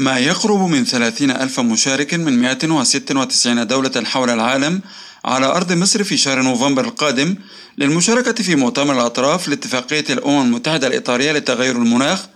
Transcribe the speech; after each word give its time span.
ما 0.00 0.18
يقرب 0.18 0.60
من 0.60 0.84
30 0.84 1.30
ألف 1.30 1.60
مشارك 1.60 2.14
من 2.14 2.38
196 2.38 3.66
دولة 3.66 4.04
حول 4.04 4.30
العالم 4.30 4.80
على 5.24 5.46
أرض 5.46 5.72
مصر 5.72 6.04
في 6.04 6.16
شهر 6.16 6.42
نوفمبر 6.42 6.84
القادم 6.84 7.36
للمشاركة 7.78 8.42
في 8.42 8.56
مؤتمر 8.56 8.94
الأطراف 8.94 9.48
لاتفاقية 9.48 10.04
الأمم 10.10 10.42
المتحدة 10.42 10.86
الإطارية 10.86 11.32
لتغير 11.32 11.76
المناخ 11.76 12.26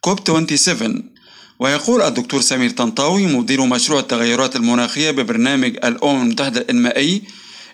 كوب 0.00 0.18
27 0.28 1.02
ويقول 1.58 2.02
الدكتور 2.02 2.40
سمير 2.40 2.70
طنطاوي 2.70 3.26
مدير 3.26 3.64
مشروع 3.66 4.00
التغيرات 4.00 4.56
المناخية 4.56 5.10
ببرنامج 5.10 5.76
الأمم 5.84 6.22
المتحدة 6.22 6.60
الإنمائي 6.60 7.22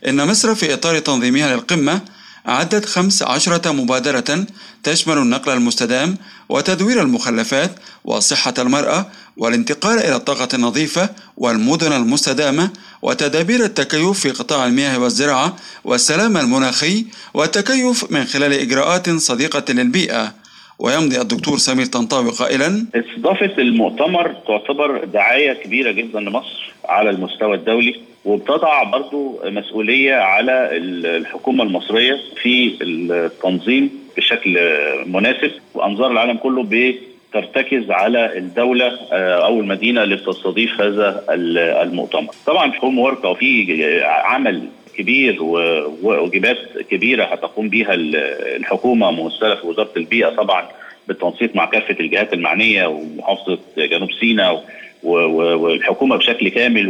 إن 0.08 0.26
مصر 0.26 0.54
في 0.54 0.74
إطار 0.74 0.98
تنظيمها 0.98 1.54
للقمة 1.54 2.00
أعدت 2.48 2.86
خمس 2.86 3.22
عشرة 3.22 3.72
مبادرة 3.72 4.46
تشمل 4.82 5.18
النقل 5.18 5.52
المستدام 5.52 6.16
وتدوير 6.48 7.02
المخلفات 7.02 7.70
وصحة 8.04 8.54
المرأة 8.58 9.06
والانتقال 9.36 9.98
إلى 9.98 10.16
الطاقة 10.16 10.48
النظيفة 10.54 11.10
والمدن 11.36 11.92
المستدامة 11.92 12.70
وتدابير 13.02 13.64
التكيف 13.64 14.20
في 14.20 14.30
قطاع 14.30 14.66
المياه 14.66 14.98
والزراعة 14.98 15.56
والسلام 15.84 16.36
المناخي 16.36 17.06
والتكيف 17.34 18.10
من 18.10 18.24
خلال 18.24 18.52
إجراءات 18.52 19.10
صديقة 19.10 19.72
للبيئة. 19.72 20.34
ويمضي 20.78 21.20
الدكتور 21.20 21.56
سمير 21.58 21.86
طنطاوي 21.86 22.30
قائلا 22.30 22.86
استضافة 22.94 23.52
المؤتمر 23.58 24.32
تعتبر 24.46 25.04
دعاية 25.04 25.52
كبيرة 25.52 25.90
جدا 25.90 26.20
لمصر 26.20 26.72
على 26.84 27.10
المستوى 27.10 27.54
الدولي 27.56 27.94
وبتضع 28.24 28.82
برضو 28.82 29.40
مسؤولية 29.44 30.14
على 30.14 30.68
الحكومة 31.16 31.64
المصرية 31.64 32.16
في 32.42 32.78
التنظيم 32.82 33.90
بشكل 34.16 34.58
مناسب 35.06 35.50
وأنظار 35.74 36.10
العالم 36.12 36.36
كله 36.36 36.62
بترتكز 36.70 37.90
على 37.90 38.38
الدولة 38.38 38.98
أو 39.12 39.60
المدينة 39.60 40.02
اللي 40.02 40.16
بتستضيف 40.16 40.80
هذا 40.80 41.24
المؤتمر. 41.82 42.30
طبعا 42.46 42.70
في 42.70 42.78
هوم 42.84 42.98
ورك 42.98 43.24
أو 43.24 43.34
في 43.34 44.02
عمل 44.04 44.68
كبير 44.98 45.42
وواجبات 45.42 46.58
كبيرة 46.90 47.24
هتقوم 47.24 47.68
بها 47.68 47.94
الحكومة 47.94 49.10
ممثله 49.10 49.54
في 49.54 49.66
وزارة 49.66 49.90
البيئة 49.96 50.28
طبعا 50.28 50.68
بالتنسيق 51.08 51.56
مع 51.56 51.64
كافة 51.64 51.96
الجهات 52.00 52.32
المعنية 52.32 52.86
ومحافظة 52.86 53.58
جنوب 53.76 54.12
سيناء 54.12 54.64
والحكومة 55.02 56.16
بشكل 56.16 56.48
كامل 56.48 56.88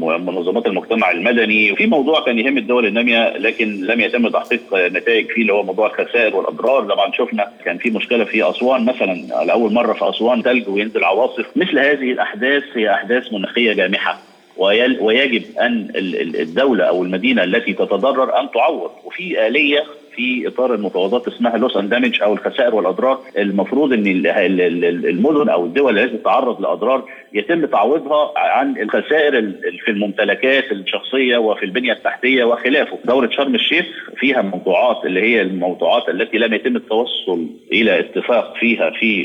ومنظمات 0.00 0.66
المجتمع 0.66 1.10
المدني. 1.10 1.72
وفي 1.72 1.86
موضوع 1.86 2.24
كان 2.24 2.38
يهم 2.38 2.58
الدول 2.58 2.86
النامية 2.86 3.36
لكن 3.36 3.80
لم 3.86 4.00
يتم 4.00 4.28
تحقيق 4.28 4.60
نتائج 4.74 5.26
فيه 5.30 5.42
اللي 5.42 5.52
هو 5.52 5.62
موضوع 5.62 5.86
الخسائر 5.86 6.36
والأضرار. 6.36 6.84
طبعا 6.84 7.12
شفنا 7.12 7.52
كان 7.64 7.78
في 7.78 7.90
مشكلة 7.90 8.24
في 8.24 8.50
أسوان 8.50 8.84
مثلا 8.84 9.44
لأول 9.44 9.72
مرة 9.72 9.92
في 9.92 10.08
أسوان 10.08 10.42
ثلج 10.42 10.68
وينزل 10.68 11.04
عواصف. 11.04 11.46
مثل 11.56 11.78
هذه 11.78 12.12
الأحداث 12.12 12.62
هي 12.74 12.90
أحداث 12.94 13.32
مناخية 13.32 13.72
جامحة. 13.72 14.18
ويجب 14.56 15.42
أن 15.60 15.88
الدولة 15.94 16.84
أو 16.84 17.02
المدينة 17.02 17.44
التي 17.44 17.72
تتضرر 17.72 18.40
أن 18.40 18.50
تعوض. 18.50 18.90
وفي 19.04 19.46
آلية 19.46 19.84
في 20.16 20.48
إطار 20.48 20.74
المفاوضات 20.74 21.28
اسمها 21.28 21.56
لوس 21.56 21.76
اند 21.76 21.90
دامج 21.90 22.22
أو 22.22 22.32
الخسائر 22.32 22.74
والاضرار 22.74 23.20
المفروض 23.38 23.92
إن 23.92 24.06
المدن 24.06 25.48
أو 25.48 25.64
الدول 25.66 25.98
التي 25.98 26.16
تتعرض 26.16 26.60
لاضرار 26.60 27.04
يتم 27.32 27.66
تعويضها 27.66 28.32
عن 28.36 28.78
الخسائر 28.78 29.52
في 29.84 29.90
الممتلكات 29.90 30.72
الشخصية 30.72 31.36
وفي 31.36 31.64
البنية 31.64 31.92
التحتية 31.92 32.44
وخلافه. 32.44 32.98
دوره 33.04 33.30
شرم 33.30 33.54
الشيخ 33.54 33.86
فيها 34.16 34.42
موضوعات 34.42 35.04
اللي 35.04 35.20
هي 35.20 35.42
الموضوعات 35.42 36.08
التي 36.08 36.38
لم 36.38 36.54
يتم 36.54 36.76
التوصل 36.76 37.46
إلى 37.72 38.00
اتفاق 38.00 38.54
فيها 38.60 38.90
في 38.90 39.24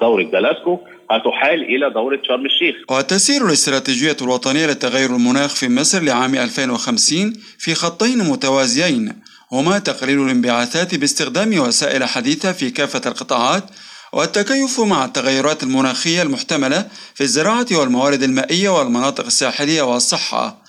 دورة 0.00 0.22
جلاسكو 0.22 0.78
هتحال 1.10 1.62
إلى 1.62 1.90
دورة 1.90 2.20
شرم 2.28 2.46
الشيخ 2.46 2.76
وتسير 2.90 3.46
الاستراتيجية 3.46 4.16
الوطنية 4.22 4.66
لتغير 4.66 5.10
المناخ 5.16 5.54
في 5.56 5.68
مصر 5.68 6.02
لعام 6.02 6.34
2050 6.34 7.32
في 7.58 7.74
خطين 7.74 8.18
متوازيين 8.18 9.12
هما 9.52 9.78
تقليل 9.78 10.22
الانبعاثات 10.22 10.94
باستخدام 10.94 11.58
وسائل 11.58 12.04
حديثة 12.04 12.52
في 12.52 12.70
كافة 12.70 13.00
القطاعات 13.06 13.64
والتكيف 14.12 14.80
مع 14.80 15.04
التغيرات 15.04 15.62
المناخية 15.62 16.22
المحتملة 16.22 16.88
في 17.14 17.24
الزراعة 17.24 17.66
والموارد 17.72 18.22
المائية 18.22 18.68
والمناطق 18.68 19.26
الساحلية 19.26 19.82
والصحة. 19.82 20.62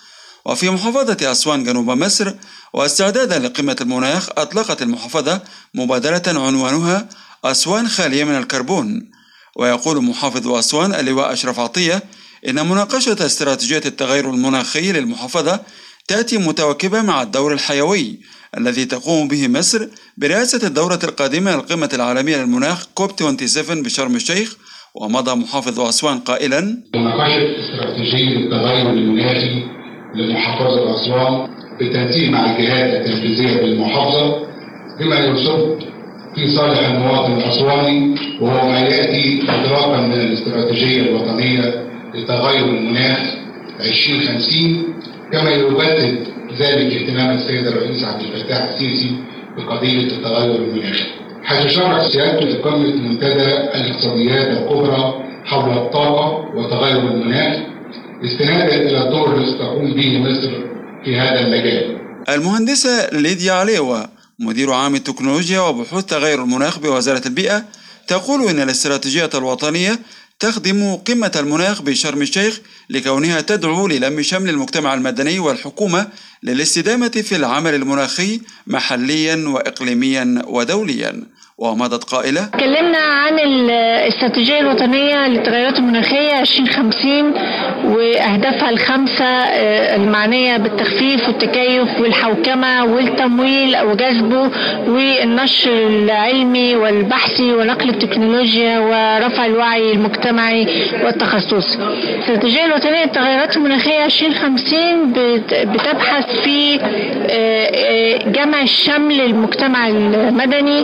وفي 0.45 0.69
محافظة 0.69 1.31
أسوان 1.31 1.63
جنوب 1.63 1.89
مصر 1.89 2.33
واستعدادا 2.73 3.39
لقمة 3.39 3.75
المناخ 3.81 4.29
أطلقت 4.37 4.81
المحافظة 4.81 5.41
مبادرة 5.73 6.23
عنوانها 6.27 7.09
أسوان 7.45 7.87
خالية 7.87 8.23
من 8.23 8.37
الكربون. 8.37 9.11
ويقول 9.55 10.03
محافظ 10.03 10.47
أسوان 10.47 10.93
اللواء 10.93 11.33
أشرف 11.33 11.59
عطية 11.59 12.03
إن 12.47 12.69
مناقشة 12.69 13.25
استراتيجية 13.25 13.81
التغير 13.85 14.29
المناخي 14.29 14.91
للمحافظة 14.91 15.59
تأتي 16.07 16.37
متواكبة 16.37 17.01
مع 17.01 17.21
الدور 17.21 17.53
الحيوي 17.53 18.19
الذي 18.57 18.85
تقوم 18.85 19.27
به 19.27 19.47
مصر 19.47 19.87
برئاسة 20.17 20.67
الدورة 20.67 20.99
القادمة 21.03 21.55
للقمة 21.55 21.89
العالمية 21.93 22.37
للمناخ 22.37 22.85
كوب 22.93 23.11
27 23.19 23.83
بشرم 23.83 24.15
الشيخ 24.15 24.57
ومضى 24.95 25.35
محافظ 25.35 25.79
أسوان 25.79 26.19
قائلا 26.19 26.77
مناقشة 26.95 27.55
استراتيجية 27.59 28.37
التغير 28.37 28.89
المناخي 28.89 29.63
لمحافظة 30.15 30.95
أسوان 30.95 31.47
بالتنسيق 31.79 32.29
مع 32.29 32.55
الجهات 32.55 32.93
التنفيذية 33.01 33.61
بالمحافظة 33.61 34.47
بما 34.99 35.19
يصب 35.19 35.79
في 36.35 36.55
صالح 36.55 36.79
المواطن 36.79 37.33
الأسواني 37.33 38.15
وهو 38.41 38.67
ما 38.69 38.79
يأتي 38.79 39.43
إدراكا 39.49 40.01
من 40.01 40.13
الاستراتيجية 40.13 41.01
الوطنية 41.01 41.87
لتغير 42.15 42.65
المناخ 42.65 43.42
2050 43.83 44.93
كما 45.31 45.49
يبدد 45.51 46.27
ذلك 46.59 46.93
اهتمام 46.93 47.37
السيد 47.37 47.67
الرئيس 47.67 48.03
عبد 48.03 48.21
الفتاح 48.21 48.63
السيسي 48.63 49.11
بقضية 49.57 50.07
التغير 50.07 50.55
المناخي. 50.55 51.05
حيث 51.43 51.67
شرع 51.67 52.09
سيادته 52.09 52.45
لقمة 52.45 52.95
منتدى 52.95 53.47
الاقتصاديات 53.75 54.47
الكبرى 54.57 55.13
حول 55.45 55.77
الطاقة 55.77 56.55
وتغير 56.55 56.99
المناخ 56.99 57.57
استنادا 58.25 58.75
إلى 58.75 59.03
الدور 59.03 59.37
الذي 59.37 59.53
تقوم 59.53 59.93
به 59.93 60.19
مصر 60.19 60.51
في 61.05 61.19
هذا 61.19 61.39
المجال. 61.39 61.97
المهندسة 62.29 63.09
ليديا 63.13 63.53
عليوة 63.53 64.09
مدير 64.39 64.71
عام 64.71 64.95
التكنولوجيا 64.95 65.59
وبحوث 65.59 66.05
تغير 66.05 66.43
المناخ 66.43 66.79
بوزارة 66.79 67.21
البيئة 67.25 67.63
تقول 68.07 68.49
إن 68.49 68.61
الاستراتيجية 68.61 69.29
الوطنية 69.35 69.99
تخدم 70.43 70.95
قمة 70.95 71.31
المناخ 71.35 71.81
بشرم 71.81 72.21
الشيخ 72.21 72.59
لكونها 72.89 73.41
تدعو 73.41 73.87
للم 73.87 74.21
شمل 74.21 74.49
المجتمع 74.49 74.93
المدني 74.93 75.39
والحكومة 75.39 76.07
للاستدامة 76.43 77.07
في 77.07 77.35
العمل 77.35 77.73
المناخي 77.73 78.41
محليا 78.67 79.43
وإقليميا 79.47 80.41
ودوليا. 80.47 81.23
ومضت 81.63 82.03
قائلة. 82.03 82.45
تكلمنا 82.45 82.97
عن 82.97 83.39
الاستراتيجية 83.39 84.59
الوطنية 84.59 85.27
للتغيرات 85.27 85.79
المناخية 85.79 86.39
2050 86.41 87.33
وأهدافها 87.85 88.69
الخمسة 88.69 89.25
المعنية 89.95 90.57
بالتخفيف 90.57 91.27
والتكيف 91.27 91.99
والحوكمة 91.99 92.85
والتمويل 92.85 93.81
وجذبه 93.81 94.51
والنشر 94.87 95.87
العلمي 95.87 96.75
والبحثي 96.75 97.53
ونقل 97.53 97.89
التكنولوجيا 97.89 98.79
ورفع 98.79 99.45
الوعي 99.45 99.91
المجتمعي 99.91 100.67
والتخصصي 101.03 101.77
الاستراتيجية 101.79 102.65
الوطنية 102.65 103.03
للتغيرات 103.03 103.57
المناخية 103.57 104.05
2050 104.05 105.13
بتبحث 105.73 106.25
في 106.43 106.77
جمع 108.27 108.61
الشمل 108.61 109.21
المجتمع 109.21 109.87
المدني 109.87 110.83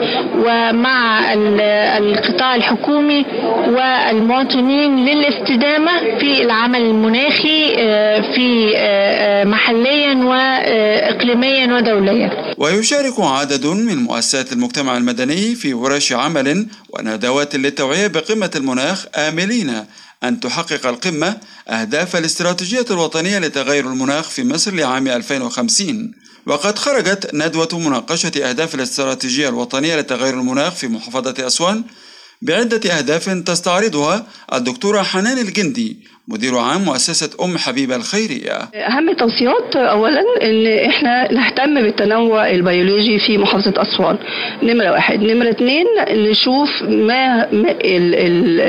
ومع 0.70 1.34
القطاع 1.98 2.56
الحكومي 2.56 3.26
والمواطنين 3.68 5.06
للاستدامة 5.06 5.92
في 6.20 6.42
العمل 6.44 6.82
المناخي 6.82 7.76
في 8.36 8.74
محليا 9.46 10.16
وإقليميا 10.16 11.76
ودوليا. 11.76 12.54
ويشارك 12.58 13.20
عدد 13.20 13.66
من 13.66 13.98
مؤسسات 13.98 14.54
المجتمع 14.54 14.98
المدني 14.98 15.56
في 15.56 15.74
ورش 15.74 16.14
عمل 16.14 16.68
وندوات 16.90 17.56
للتوعية 17.56 18.08
بقمة 18.08 18.52
المناخ 18.56 19.06
آملين 19.16 19.86
أن 20.24 20.40
تحقق 20.40 20.88
القمة 20.88 21.38
أهداف 21.70 22.16
الاستراتيجية 22.16 22.86
الوطنية 22.92 23.40
لتغير 23.40 23.86
المناخ 23.86 24.30
في 24.30 24.44
مصر 24.44 24.74
لعام 24.74 25.08
2050 25.08 26.12
وقد 26.46 26.78
خرجت 26.80 27.30
ندوة 27.34 27.70
مناقشة 27.74 28.32
أهداف 28.50 28.76
الاستراتيجية 28.76 29.50
الوطنية 29.50 30.00
لتغير 30.00 30.34
المناخ 30.34 30.74
في 30.74 30.88
محافظة 30.88 31.48
أسوان 31.48 31.84
بعدة 32.42 32.98
أهداف 32.98 33.30
تستعرضها 33.30 34.26
الدكتورة 34.54 35.02
حنان 35.02 35.38
الجندي 35.38 35.98
مدير 36.28 36.58
عام 36.58 36.82
مؤسسة 36.82 37.46
أم 37.46 37.58
حبيبة 37.58 37.96
الخيرية. 37.96 38.52
أهم 38.76 39.10
التوصيات 39.10 39.76
أولا 39.76 40.24
إن 40.42 40.68
إحنا 40.90 41.34
نهتم 41.34 41.82
بالتنوع 41.82 42.50
البيولوجي 42.50 43.20
في 43.20 43.38
محافظة 43.38 43.74
أسوان. 43.82 44.18
نمرة 44.64 44.92
واحد. 44.92 45.22
نمرة 45.22 45.50
اتنين 45.50 45.86
نشوف 46.10 46.70
ما 46.82 47.48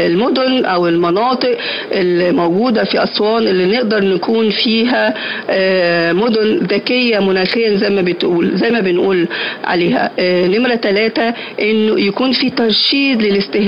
المدن 0.06 0.64
أو 0.64 0.88
المناطق 0.88 1.58
الموجودة 1.93 2.84
في 2.84 3.05
أسوان 3.05 3.49
اللي 3.49 3.76
نقدر 3.76 4.05
نكون 4.05 4.50
فيها 4.50 5.14
آه، 5.50 6.12
مدن 6.12 6.67
ذكية 6.67 7.19
مناخيا 7.19 7.76
زي 7.76 7.90
ما 7.90 8.02
بتقول 8.02 8.58
زي 8.58 8.70
ما 8.70 8.81
بنقول 8.81 9.28
عليها. 9.64 10.11
آه، 10.19 10.46
نمرة 10.46 10.76
ثلاثة 10.76 11.34
إنه 11.61 12.00
يكون 12.00 12.32
في 12.32 12.50
ترشيد 12.50 13.22
للاستهلاك 13.22 13.59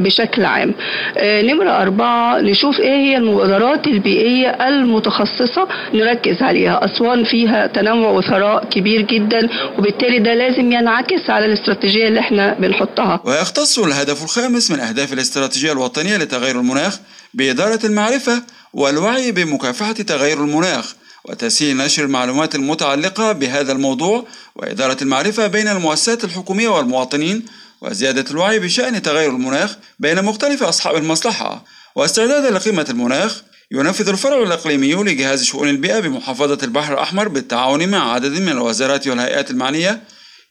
بشكل 0.00 0.44
عام. 0.44 0.74
آه، 1.18 1.42
نمرة 1.42 1.70
أربعة 1.82 2.40
نشوف 2.40 2.80
إيه 2.80 2.96
هي 2.96 3.16
المبادرات 3.16 3.86
البيئية 3.86 4.48
المتخصصة 4.68 5.68
نركز 5.94 6.42
عليها. 6.42 6.84
أسوان 6.84 7.24
فيها 7.24 7.66
تنوع 7.66 8.10
وثراء 8.10 8.64
كبير 8.64 9.00
جدا 9.02 9.48
وبالتالي 9.78 10.18
ده 10.18 10.34
لازم 10.34 10.72
ينعكس 10.72 11.30
على 11.30 11.46
الاستراتيجية 11.46 12.08
اللي 12.08 12.20
إحنا 12.20 12.54
بنحطها. 12.54 13.20
ويختص 13.24 13.78
الهدف 13.78 14.24
الخامس 14.24 14.70
من 14.70 14.80
أهداف 14.80 15.12
الاستراتيجية 15.12 15.72
الوطنية 15.72 16.16
لتغير 16.16 16.60
المناخ 16.60 16.98
بإدارة 17.34 17.80
المعرفة 17.86 18.42
والوعي 18.72 19.32
بمكافحة 19.32 19.92
تغير 19.92 20.36
المناخ 20.44 20.94
وتسهيل 21.24 21.76
نشر 21.76 22.04
المعلومات 22.04 22.54
المتعلقة 22.54 23.32
بهذا 23.32 23.72
الموضوع 23.72 24.24
وإدارة 24.56 24.96
المعرفة 25.02 25.46
بين 25.46 25.68
المؤسسات 25.68 26.24
الحكومية 26.24 26.68
والمواطنين 26.68 27.44
وزيادة 27.86 28.30
الوعي 28.30 28.58
بشأن 28.58 29.02
تغير 29.02 29.30
المناخ 29.30 29.76
بين 29.98 30.24
مختلف 30.24 30.62
أصحاب 30.62 30.96
المصلحة 30.96 31.64
واستعدادا 31.96 32.50
لقيمة 32.50 32.86
المناخ 32.90 33.42
ينفذ 33.72 34.08
الفرع 34.08 34.42
الإقليمي 34.42 34.94
لجهاز 34.94 35.44
شؤون 35.44 35.68
البيئة 35.68 36.00
بمحافظة 36.00 36.58
البحر 36.62 36.94
الأحمر 36.94 37.28
بالتعاون 37.28 37.88
مع 37.88 38.12
عدد 38.12 38.40
من 38.40 38.48
الوزارات 38.48 39.08
والهيئات 39.08 39.50
المعنية. 39.50 40.00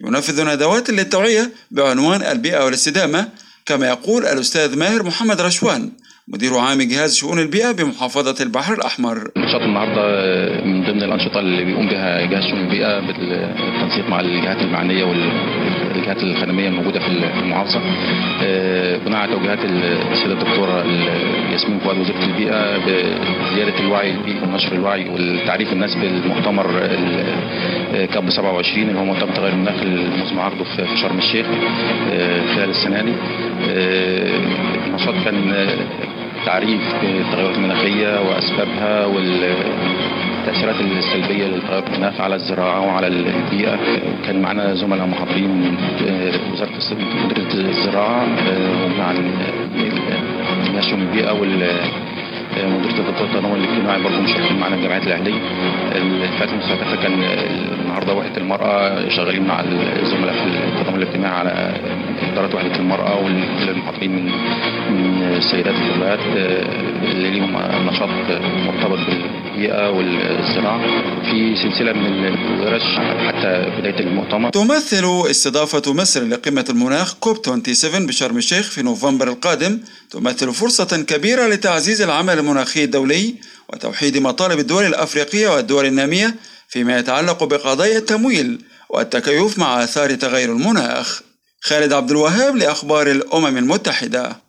ينفذ 0.02 0.46
ندوات 0.54 0.90
للتوعية 0.90 1.52
بعنوان 1.72 2.22
البيئة 2.22 2.66
والاستدامة 2.66 3.30
كما 3.66 3.88
يقول 3.88 4.26
الأستاذ 4.26 4.78
ماهر 4.78 5.04
محمد 5.04 5.42
رشوان 5.42 5.92
مدير 6.28 6.58
عام 6.58 6.82
جهاز 6.82 7.16
شؤون 7.16 7.40
البيئة 7.40 7.72
بمحافظة 7.72 8.44
البحر 8.44 8.74
الأحمر. 8.74 9.18
نشاط 9.38 9.62
النهاردة 9.62 10.02
من 10.66 10.84
ضمن 10.84 11.04
الأنشطة 11.04 11.40
اللي 11.40 11.66
بيقوم 11.66 11.88
بها 11.90 12.26
جهاز 12.26 12.44
شؤون 12.50 12.62
البيئة 12.62 13.00
بالتنسيق 13.00 14.10
مع 14.10 14.20
الجهات 14.20 14.58
المعنية 14.58 15.04
والجهات 15.96 16.24
الخدمية 16.24 16.68
الموجودة 16.68 17.00
في 17.00 17.08
المحافظة. 17.44 17.80
آه، 18.44 18.98
بناء 19.06 19.20
على 19.20 19.32
توجيهات 19.32 19.60
السيدة 20.12 20.34
الدكتورة 20.34 20.84
ياسمين 21.52 21.80
فؤاد 21.80 21.98
وزيرة 22.00 22.24
البيئة 22.24 22.78
بزيادة 22.78 23.80
الوعي 23.80 24.12
البيئي 24.12 24.38
ونشر 24.44 24.74
الوعي 24.74 25.10
والتعريف 25.10 25.74
الناس 25.74 25.96
بالمؤتمر 25.96 26.68
كاب 28.14 28.30
27 28.30 28.90
اللي 28.90 29.00
هو 29.00 29.06
مؤتمر 29.06 29.30
تغير 29.36 29.54
المناخ 29.54 29.76
المزمع 29.82 30.44
عقده 30.46 30.64
في 30.64 30.98
شرم 30.98 31.18
الشيخ 31.18 31.46
آه، 32.14 32.56
خلال 32.56 32.70
السنة 32.70 33.02
دي. 33.02 33.14
آه، 33.70 34.30
النشاط 34.88 35.14
كان 35.26 35.68
تعريف 36.46 36.82
التغيرات 37.04 37.56
المناخية 37.58 38.22
وأسبابها 38.22 39.06
والتأثيرات 39.06 40.25
السلبية 40.50 41.46
للتغيرات 41.48 41.88
المناخ 41.88 42.22
على 42.22 42.36
الزراعة 42.36 42.82
وعلى 42.88 43.08
البيئة. 43.08 43.78
كان 44.26 44.42
معنا 44.42 44.74
زملاء 44.74 45.08
محاضرين 45.08 45.50
من 45.50 45.78
وزارة 46.54 46.72
مديرية 47.26 47.70
الزراعة 47.70 48.28
ومع 48.86 49.12
نشر 50.78 50.96
البيئة 50.98 51.32
وال 51.32 51.70
مديريه 52.57 53.00
الدكتور 53.00 53.28
التنمر 53.28 53.56
الاجتماعي 53.56 54.04
برضه 54.04 54.19
مشاركين 54.22 54.60
معنا 54.60 54.75
الجمعيات 54.75 55.04
الأهلية. 55.04 55.42
الفئات 55.96 56.50
المستهدفه 56.50 56.96
كان 56.96 57.24
النهارده 57.81 58.13
وحده 58.13 58.38
المرأة 58.38 59.10
شغالين 59.10 59.48
مع 59.48 59.60
الزملاء 60.04 60.34
في 60.34 60.80
التضامن 60.80 61.02
الاجتماعي 61.02 61.34
على 61.40 61.81
إدارة 62.34 62.56
وحده 62.56 62.75
المرأة 62.75 63.24
والمحاضرين 63.24 64.12
من 64.12 64.31
من 64.92 65.24
السيدات 65.24 65.75
الفضلات 65.75 66.19
اللي 67.04 67.30
ليهم 67.31 67.57
نشاط 67.90 68.10
مرتبط 68.68 69.00
بالبيئة 69.00 69.90
والزراعة. 69.90 70.81
في 71.31 71.56
سلسلة 71.56 71.94
من 71.94 72.25
الورش 72.25 72.96
حتى 73.28 73.66
بداية 73.80 74.00
المؤتمر. 74.00 74.50
تمثل 74.50 75.30
استضافه 75.31 75.94
مصر 75.94 76.24
لقمة 76.24 76.66
المناخ 76.69 77.13
كوب 77.19 77.38
27 77.46 78.06
بشرم 78.08 78.38
الشيخ 78.38 78.72
في 78.72 78.81
نوفمبر 78.84 79.28
القادم. 79.28 79.80
تمثل 80.16 80.54
فرصة 80.54 81.04
كبيرة 81.08 81.48
لتعزيز 81.48 82.02
العمل 82.02 82.40
المناخي 82.40 82.84
الدولي 82.84 83.36
وتوحيد 83.70 84.18
مطالب 84.18 84.60
الدول 84.60 84.86
الأفريقية 84.86 85.48
والدول 85.48 85.86
النامية 85.86 86.36
فيما 86.68 87.00
يتعلق 87.00 87.44
بقضايا 87.44 87.98
التمويل 87.98 88.62
والتكيف 88.90 89.58
مع 89.58 89.84
آثار 89.84 90.16
تغير 90.16 90.52
المناخ. 90.52 91.22
خالد 91.62 91.94
عبد 91.94 92.12
الوهاب 92.12 92.56
لأخبار 92.56 93.12
الأمم 93.12 93.58
المتحدة. 93.58 94.45